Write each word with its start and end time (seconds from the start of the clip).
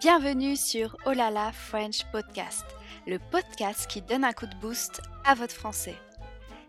Bienvenue 0.00 0.56
sur 0.56 0.94
Olala 1.06 1.52
French 1.52 2.04
Podcast, 2.12 2.66
le 3.06 3.18
podcast 3.18 3.86
qui 3.88 4.02
donne 4.02 4.24
un 4.24 4.34
coup 4.34 4.46
de 4.46 4.54
boost 4.56 5.00
à 5.24 5.34
votre 5.34 5.54
français. 5.54 5.94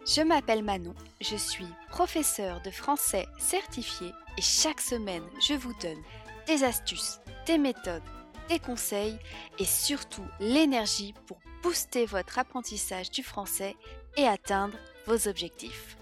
Je 0.06 0.22
m'appelle 0.22 0.64
Manon, 0.64 0.96
je 1.20 1.36
suis 1.36 1.68
professeure 1.90 2.62
de 2.62 2.72
français 2.72 3.28
certifié 3.38 4.14
et 4.38 4.42
chaque 4.42 4.80
semaine 4.80 5.24
je 5.46 5.56
vous 5.56 5.74
donne 5.82 6.02
des 6.48 6.64
astuces, 6.64 7.20
des 7.46 7.58
méthodes, 7.58 8.02
des 8.48 8.60
conseils 8.60 9.20
et 9.60 9.66
surtout 9.66 10.26
l'énergie 10.40 11.14
pour 11.26 11.38
booster 11.64 12.06
votre 12.06 12.40
apprentissage 12.40 13.12
du 13.12 13.24
français 13.24 13.76
et 14.16 14.26
atteindre 14.26 14.78
vos 15.06 15.28
objectifs. 15.28 15.98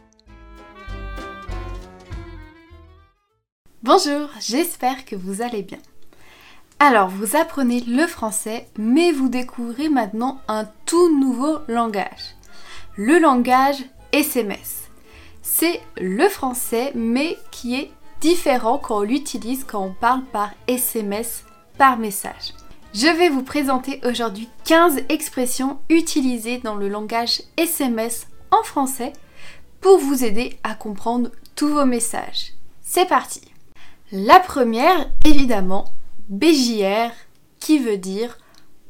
Bonjour, 3.81 4.29
j'espère 4.39 5.05
que 5.05 5.15
vous 5.15 5.41
allez 5.41 5.63
bien. 5.63 5.79
Alors, 6.79 7.07
vous 7.07 7.37
apprenez 7.37 7.79
le 7.81 8.05
français, 8.05 8.67
mais 8.77 9.13
vous 9.13 9.29
découvrez 9.29 9.87
maintenant 9.87 10.41
un 10.49 10.65
tout 10.85 11.17
nouveau 11.19 11.59
langage. 11.69 12.35
Le 12.97 13.17
langage 13.17 13.77
SMS. 14.11 14.89
C'est 15.41 15.79
le 15.97 16.27
français, 16.27 16.91
mais 16.93 17.37
qui 17.49 17.75
est 17.75 17.91
différent 18.19 18.77
quand 18.77 18.99
on 18.99 19.03
l'utilise 19.03 19.63
quand 19.63 19.85
on 19.85 19.93
parle 19.93 20.23
par 20.25 20.51
SMS, 20.67 21.45
par 21.77 21.97
message. 21.97 22.53
Je 22.93 23.07
vais 23.07 23.29
vous 23.29 23.43
présenter 23.43 24.01
aujourd'hui 24.05 24.49
15 24.65 25.03
expressions 25.09 25.79
utilisées 25.89 26.57
dans 26.57 26.75
le 26.75 26.89
langage 26.89 27.41
SMS 27.55 28.27
en 28.51 28.63
français 28.63 29.13
pour 29.79 29.97
vous 29.97 30.25
aider 30.25 30.57
à 30.63 30.75
comprendre 30.75 31.29
tous 31.55 31.69
vos 31.69 31.85
messages. 31.85 32.53
C'est 32.81 33.07
parti 33.07 33.41
La 34.11 34.39
première, 34.39 35.09
évidemment, 35.25 35.85
BJR 36.29 37.11
qui 37.59 37.77
veut 37.77 37.97
dire 37.97 38.37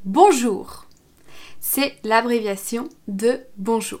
bonjour. 0.04 0.86
C'est 1.60 1.96
l'abréviation 2.02 2.88
de 3.08 3.40
bonjour. 3.58 4.00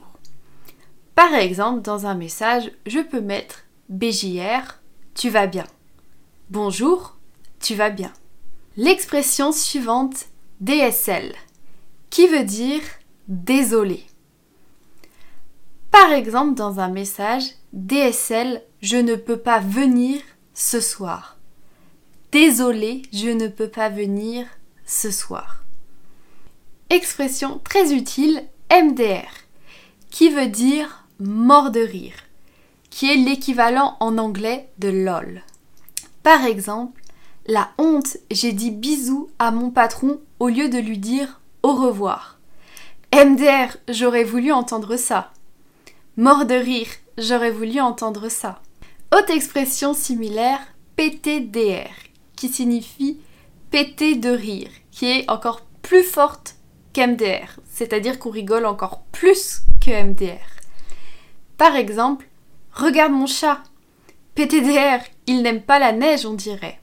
Par 1.14 1.34
exemple, 1.34 1.82
dans 1.82 2.06
un 2.06 2.14
message, 2.14 2.70
je 2.86 3.00
peux 3.00 3.20
mettre 3.20 3.64
BJR, 3.88 4.80
tu 5.14 5.28
vas 5.28 5.46
bien. 5.46 5.66
Bonjour, 6.48 7.16
tu 7.60 7.74
vas 7.74 7.90
bien. 7.90 8.12
L'expression 8.76 9.52
suivante, 9.52 10.26
DSL, 10.60 11.34
qui 12.08 12.28
veut 12.28 12.44
dire 12.44 12.82
désolé. 13.28 14.04
Par 15.90 16.12
exemple, 16.12 16.54
dans 16.54 16.80
un 16.80 16.88
message, 16.88 17.44
DSL, 17.72 18.62
je 18.80 18.96
ne 18.96 19.14
peux 19.14 19.38
pas 19.38 19.58
venir 19.58 20.20
ce 20.54 20.80
soir. 20.80 21.35
Désolé, 22.38 23.00
je 23.14 23.30
ne 23.30 23.48
peux 23.48 23.68
pas 23.68 23.88
venir 23.88 24.44
ce 24.84 25.10
soir. 25.10 25.64
Expression 26.90 27.62
très 27.64 27.94
utile 27.94 28.44
MDR, 28.70 29.30
qui 30.10 30.28
veut 30.28 30.48
dire 30.48 31.06
mort 31.18 31.70
de 31.70 31.80
rire, 31.80 32.12
qui 32.90 33.10
est 33.10 33.16
l'équivalent 33.16 33.96
en 34.00 34.18
anglais 34.18 34.68
de 34.76 34.88
LOL. 34.88 35.44
Par 36.22 36.44
exemple, 36.44 37.00
la 37.46 37.70
honte, 37.78 38.18
j'ai 38.30 38.52
dit 38.52 38.70
bisous 38.70 39.30
à 39.38 39.50
mon 39.50 39.70
patron 39.70 40.20
au 40.38 40.48
lieu 40.48 40.68
de 40.68 40.76
lui 40.76 40.98
dire 40.98 41.40
au 41.62 41.72
revoir. 41.72 42.38
MDR, 43.14 43.78
j'aurais 43.88 44.24
voulu 44.24 44.52
entendre 44.52 44.98
ça. 44.98 45.32
Mort 46.18 46.44
de 46.44 46.54
rire, 46.54 46.90
j'aurais 47.16 47.50
voulu 47.50 47.80
entendre 47.80 48.28
ça. 48.28 48.60
Autre 49.16 49.30
expression 49.30 49.94
similaire, 49.94 50.60
PTDR, 50.96 52.05
qui 52.36 52.48
signifie 52.48 53.18
péter 53.70 54.14
de 54.14 54.30
rire, 54.30 54.70
qui 54.90 55.06
est 55.06 55.30
encore 55.30 55.62
plus 55.82 56.04
forte 56.04 56.56
qu'MDR, 56.92 57.60
c'est-à-dire 57.68 58.18
qu'on 58.18 58.30
rigole 58.30 58.66
encore 58.66 59.02
plus 59.12 59.62
que 59.84 59.90
MDR. 59.90 60.56
Par 61.58 61.76
exemple, 61.76 62.28
regarde 62.72 63.12
mon 63.12 63.26
chat. 63.26 63.62
PTDR, 64.34 65.02
il 65.26 65.42
n'aime 65.42 65.62
pas 65.62 65.78
la 65.78 65.92
neige, 65.92 66.26
on 66.26 66.34
dirait. 66.34 66.80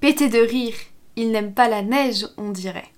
Péter 0.00 0.28
de 0.28 0.38
rire, 0.38 0.74
il 1.16 1.30
n'aime 1.30 1.52
pas 1.52 1.68
la 1.68 1.82
neige, 1.82 2.26
on 2.38 2.50
dirait. 2.50 2.90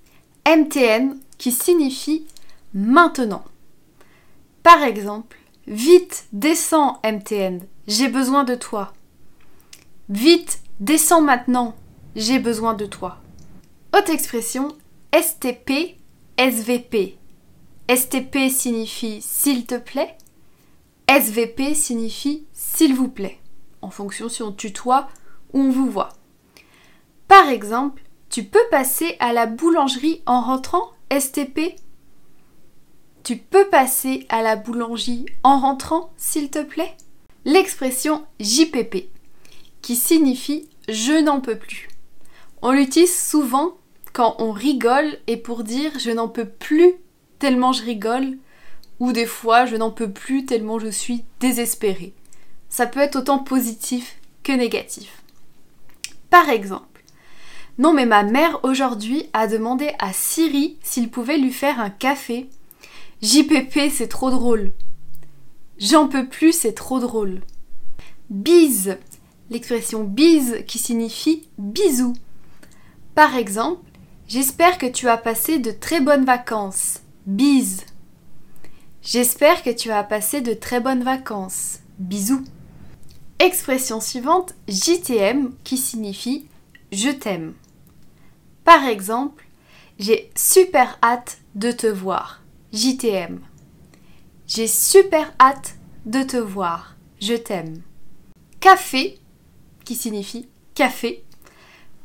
MTN, 0.46 1.16
qui 1.38 1.50
signifie 1.50 2.26
maintenant. 2.72 3.44
Par 4.62 4.82
exemple, 4.82 5.36
vite, 5.66 6.26
descends 6.32 7.00
MTN, 7.04 7.60
j'ai 7.86 8.08
besoin 8.08 8.44
de 8.44 8.54
toi. 8.54 8.92
Vite, 10.08 10.60
Descends 10.80 11.20
maintenant, 11.20 11.76
j'ai 12.16 12.40
besoin 12.40 12.74
de 12.74 12.84
toi. 12.84 13.18
Autre 13.96 14.10
expression, 14.10 14.76
STP, 15.14 15.94
SVP. 16.36 17.16
STP 17.88 18.50
signifie 18.50 19.22
s'il 19.22 19.66
te 19.66 19.76
plaît. 19.76 20.16
SVP 21.08 21.74
signifie 21.74 22.48
s'il 22.52 22.92
vous 22.92 23.08
plaît, 23.08 23.38
en 23.82 23.90
fonction 23.90 24.28
si 24.28 24.42
on 24.42 24.50
tutoie 24.50 25.08
ou 25.52 25.60
on 25.60 25.70
vous 25.70 25.88
voit. 25.88 26.08
Par 27.28 27.48
exemple, 27.48 28.02
tu 28.28 28.42
peux 28.42 28.66
passer 28.72 29.14
à 29.20 29.32
la 29.32 29.46
boulangerie 29.46 30.22
en 30.26 30.40
rentrant, 30.40 30.90
STP 31.16 31.76
Tu 33.22 33.36
peux 33.36 33.68
passer 33.68 34.26
à 34.28 34.42
la 34.42 34.56
boulangerie 34.56 35.26
en 35.44 35.60
rentrant, 35.60 36.12
s'il 36.16 36.50
te 36.50 36.64
plaît? 36.64 36.96
L'expression 37.44 38.26
JPP 38.40 39.13
qui 39.84 39.96
signifie 39.96 40.66
je 40.88 41.12
n'en 41.12 41.42
peux 41.42 41.58
plus. 41.58 41.88
On 42.62 42.72
l'utilise 42.72 43.14
souvent 43.14 43.74
quand 44.14 44.36
on 44.38 44.50
rigole 44.50 45.18
et 45.26 45.36
pour 45.36 45.62
dire 45.62 45.92
je 45.98 46.10
n'en 46.10 46.26
peux 46.26 46.48
plus 46.48 46.94
tellement 47.38 47.72
je 47.72 47.84
rigole 47.84 48.38
ou 48.98 49.12
des 49.12 49.26
fois 49.26 49.66
je 49.66 49.76
n'en 49.76 49.90
peux 49.90 50.10
plus 50.10 50.46
tellement 50.46 50.78
je 50.78 50.88
suis 50.88 51.24
désespérée. 51.38 52.14
Ça 52.70 52.86
peut 52.86 53.00
être 53.00 53.16
autant 53.16 53.38
positif 53.38 54.16
que 54.42 54.52
négatif. 54.52 55.22
Par 56.30 56.48
exemple, 56.48 57.04
non 57.76 57.92
mais 57.92 58.06
ma 58.06 58.22
mère 58.22 58.60
aujourd'hui 58.62 59.28
a 59.34 59.46
demandé 59.46 59.90
à 59.98 60.14
Siri 60.14 60.78
s'il 60.82 61.10
pouvait 61.10 61.36
lui 61.36 61.52
faire 61.52 61.78
un 61.78 61.90
café. 61.90 62.48
JPP 63.20 63.90
c'est 63.90 64.08
trop 64.08 64.30
drôle. 64.30 64.72
J'en 65.76 66.08
peux 66.08 66.26
plus 66.26 66.52
c'est 66.52 66.72
trop 66.72 67.00
drôle. 67.00 67.42
Bise 68.30 68.96
l'expression 69.50 70.04
bise 70.04 70.64
qui 70.66 70.78
signifie 70.78 71.48
bisous. 71.58 72.14
Par 73.14 73.36
exemple, 73.36 73.82
j'espère 74.28 74.78
que 74.78 74.86
tu 74.86 75.08
as 75.08 75.18
passé 75.18 75.58
de 75.58 75.70
très 75.70 76.00
bonnes 76.00 76.24
vacances. 76.24 77.00
Bise. 77.26 77.82
J'espère 79.02 79.62
que 79.62 79.70
tu 79.70 79.90
as 79.90 80.02
passé 80.02 80.40
de 80.40 80.54
très 80.54 80.80
bonnes 80.80 81.04
vacances. 81.04 81.80
Bisous. 81.98 82.44
Expression 83.38 84.00
suivante, 84.00 84.54
JTM 84.68 85.52
qui 85.62 85.76
signifie 85.76 86.48
je 86.92 87.10
t'aime. 87.10 87.54
Par 88.64 88.84
exemple, 88.84 89.44
j'ai 89.98 90.30
super 90.36 90.98
hâte 91.02 91.38
de 91.54 91.72
te 91.72 91.86
voir. 91.86 92.42
JTM. 92.72 93.40
J'ai 94.46 94.66
super 94.66 95.32
hâte 95.40 95.76
de 96.06 96.22
te 96.22 96.36
voir. 96.36 96.96
Je 97.20 97.34
t'aime. 97.34 97.82
Café 98.60 99.18
qui 99.84 99.94
signifie 99.94 100.48
café. 100.74 101.24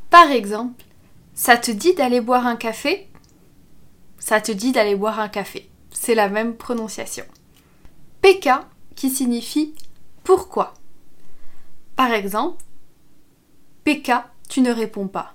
Par 0.10 0.32
exemple, 0.32 0.84
ça 1.34 1.58
te 1.58 1.72
dit 1.72 1.94
d'aller 1.94 2.22
boire 2.22 2.46
un 2.46 2.56
café? 2.56 3.10
Ça 4.20 4.42
te 4.42 4.52
dit 4.52 4.72
d'aller 4.72 4.96
boire 4.96 5.20
un 5.20 5.30
café. 5.30 5.70
C'est 5.92 6.16
la 6.16 6.30
même 6.30 6.56
prononciation. 6.56 7.26
PK 8.22 8.50
qui 8.96 9.10
signifie 9.10 9.74
pourquoi? 10.24 10.74
Par 11.96 12.12
exemple, 12.12 12.64
PK, 13.84 14.12
tu 14.48 14.62
ne 14.62 14.72
réponds 14.72 15.08
pas. 15.08 15.34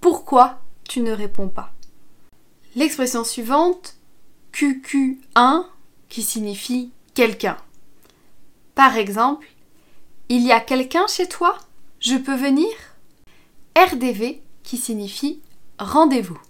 Pourquoi 0.00 0.60
tu 0.88 1.00
ne 1.00 1.12
réponds 1.12 1.48
pas? 1.48 1.72
L'expression 2.76 3.24
suivante, 3.24 3.96
QQ1, 4.52 5.64
qui 6.08 6.22
signifie 6.22 6.92
quelqu'un. 7.14 7.56
Par 8.74 8.96
exemple, 8.96 9.46
il 10.34 10.46
y 10.46 10.52
a 10.52 10.60
quelqu'un 10.60 11.06
chez 11.08 11.28
toi? 11.28 11.58
Je 12.00 12.16
peux 12.16 12.34
venir? 12.34 12.70
RDV 13.76 14.42
qui 14.62 14.78
signifie 14.78 15.42
rendez-vous. 15.78 16.40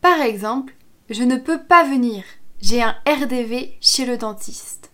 Par 0.00 0.22
exemple, 0.22 0.74
je 1.10 1.22
ne 1.22 1.36
peux 1.36 1.62
pas 1.62 1.84
venir, 1.84 2.24
j'ai 2.62 2.80
un 2.80 2.96
RDV 3.06 3.76
chez 3.82 4.06
le 4.06 4.16
dentiste. 4.16 4.90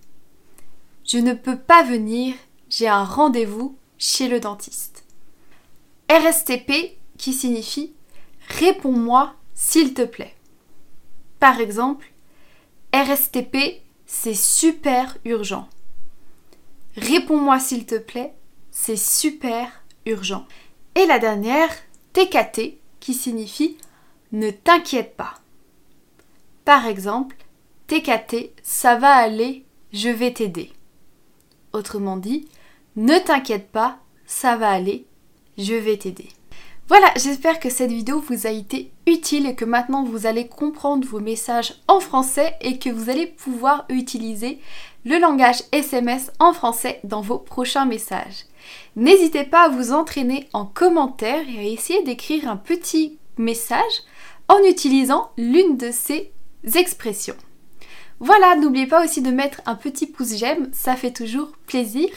Je 1.05 1.19
ne 1.19 1.35
peux 1.35 1.57
pas 1.57 1.85
venir, 1.85 2.35
j'ai 2.69 2.89
un 2.89 3.05
rendez-vous 3.05 3.79
chez 3.97 4.27
le 4.27 4.41
dentiste. 4.41 5.05
RSTP 6.11 6.99
qui 7.17 7.33
signifie 7.33 7.95
réponds-moi 8.59 9.37
s'il 9.55 9.95
te 9.95 10.03
plaît. 10.03 10.35
Par 11.39 11.61
exemple, 11.61 12.13
RSTP, 12.93 13.83
c'est 14.05 14.35
super 14.35 15.17
urgent. 15.25 15.69
Réponds-moi 16.97 17.59
s'il 17.59 17.87
te 17.87 17.99
plaît, 17.99 18.35
c'est 18.71 18.97
super 18.97 19.85
urgent. 20.07 20.47
Et 20.95 21.07
la 21.07 21.19
dernière, 21.19 21.71
TKT 22.13 22.79
qui 23.01 23.15
signifie 23.15 23.77
ne 24.33 24.51
t'inquiète 24.51 25.17
pas. 25.17 25.35
Par 26.65 26.87
exemple, 26.87 27.37
TKT, 27.87 28.53
ça 28.63 28.97
va 28.97 29.15
aller, 29.15 29.65
je 29.93 30.09
vais 30.09 30.33
t'aider. 30.33 30.73
Autrement 31.73 32.17
dit, 32.17 32.49
ne 32.97 33.19
t'inquiète 33.19 33.71
pas, 33.71 33.99
ça 34.27 34.57
va 34.57 34.71
aller, 34.71 35.07
je 35.59 35.75
vais 35.75 35.97
t'aider. 35.97 36.29
Voilà, 36.89 37.13
j'espère 37.17 37.59
que 37.59 37.71
cette 37.71 37.91
vidéo 37.91 38.21
vous 38.21 38.47
a 38.47 38.51
été 38.51 38.93
utile 39.07 39.47
et 39.47 39.55
que 39.55 39.65
maintenant 39.65 40.05
vous 40.05 40.27
allez 40.27 40.47
comprendre 40.47 41.07
vos 41.07 41.21
messages 41.21 41.75
en 41.89 42.01
français 42.01 42.55
et 42.61 42.79
que 42.79 42.91
vous 42.91 43.09
allez 43.09 43.27
pouvoir 43.27 43.87
utiliser 43.89 44.59
le 45.05 45.19
langage 45.19 45.63
SMS 45.73 46.31
en 46.39 46.53
français 46.53 47.01
dans 47.05 47.21
vos 47.21 47.39
prochains 47.39 47.87
messages. 47.87 48.47
N'hésitez 48.97 49.45
pas 49.45 49.65
à 49.65 49.69
vous 49.69 49.93
entraîner 49.93 50.49
en 50.53 50.65
commentaire 50.65 51.43
et 51.49 51.59
à 51.59 51.65
essayer 51.65 52.03
d'écrire 52.03 52.49
un 52.49 52.57
petit 52.57 53.19
message 53.37 54.03
en 54.49 54.59
utilisant 54.65 55.31
l'une 55.37 55.77
de 55.77 55.91
ces 55.91 56.33
expressions. 56.75 57.37
Voilà, 58.21 58.55
n'oubliez 58.55 58.87
pas 58.87 59.05
aussi 59.05 59.21
de 59.21 59.33
mettre 59.33 59.61
un 59.67 59.75
petit 59.75 60.07
pouce 60.07 60.37
j'aime, 60.37 60.69
ça 60.73 60.95
fait 60.95 61.11
toujours 61.11 61.51
plaisir. 61.67 62.09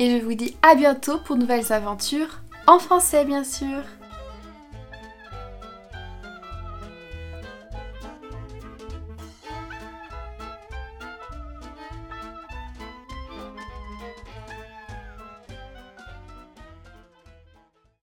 Et 0.00 0.18
je 0.18 0.24
vous 0.24 0.34
dis 0.34 0.56
à 0.62 0.74
bientôt 0.74 1.18
pour 1.24 1.36
nouvelles 1.36 1.72
aventures, 1.72 2.40
en 2.66 2.80
français 2.80 3.24
bien 3.24 3.44
sûr. 3.44 3.82